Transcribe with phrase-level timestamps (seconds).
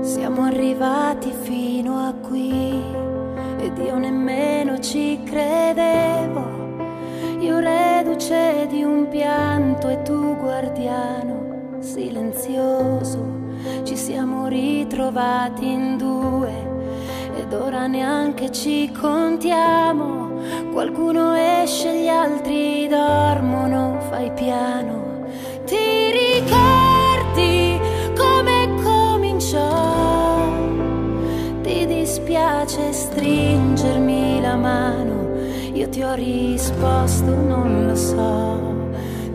[0.00, 2.82] Siamo arrivati fino a qui
[3.58, 6.56] ed io nemmeno ci credevo.
[7.40, 13.36] Io reduce di un pianto e tu guardiano silenzioso.
[13.82, 16.52] Ci siamo ritrovati in due
[17.36, 20.40] ed ora neanche ci contiamo.
[20.72, 24.77] Qualcuno esce, gli altri dormono, fai piano.
[32.68, 35.36] Dispiace stringermi la mano?
[35.72, 38.60] Io ti ho risposto, non lo so.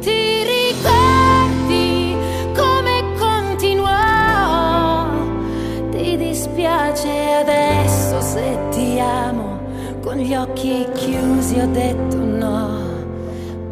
[0.00, 2.16] Ti ricordi
[2.56, 3.90] come continuò?
[5.90, 9.60] Ti dispiace adesso se ti amo?
[10.02, 12.78] Con gli occhi chiusi ho detto no.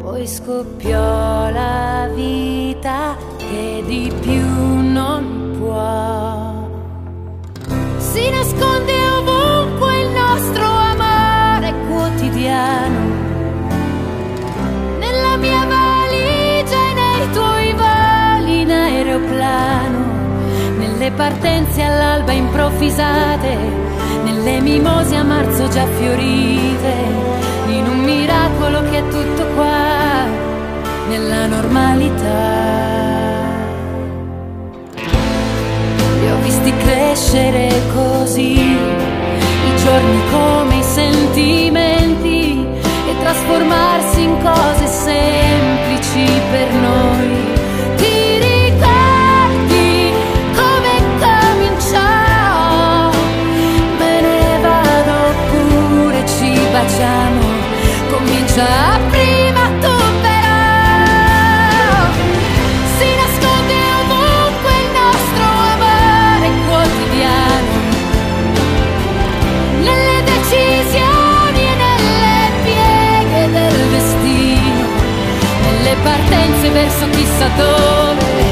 [0.01, 6.47] Poi scoppiò la vita che di più non può.
[7.97, 8.58] Si nasconde
[20.99, 23.55] Nelle partenze all'alba improvvisate.
[24.25, 26.93] Nelle mimose a marzo già fiorite.
[27.67, 30.25] In un miracolo che è tutto qua.
[31.07, 32.27] Nella normalità.
[36.19, 42.67] Li ho visti crescere così, i giorni come i sentimenti,
[43.07, 44.85] e trasformarsi in cose
[76.03, 78.43] partenze verso chissà dove,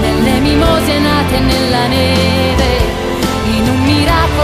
[0.00, 2.78] nelle mimose nate nella neve,
[3.56, 4.43] in un miracolo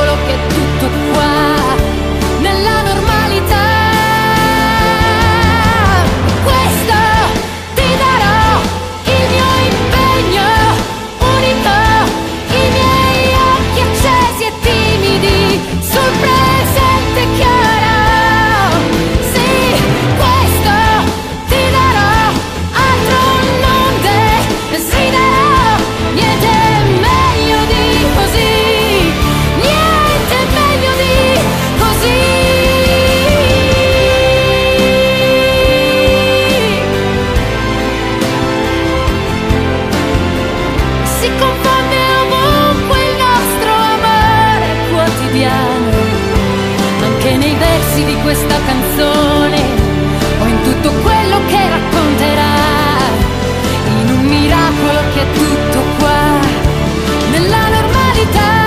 [45.51, 45.91] piano,
[47.03, 49.59] anche nei versi di questa canzone,
[50.41, 52.55] o in tutto quello che racconterà,
[54.01, 56.39] in un miracolo che è tutto qua,
[57.33, 58.59] nella normalità.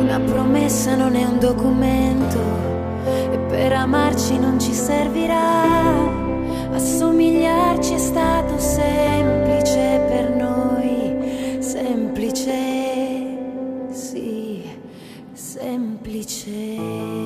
[0.00, 2.40] Una promessa non è un documento,
[3.32, 5.21] e per amarci non ci serve
[16.24, 17.21] 垂。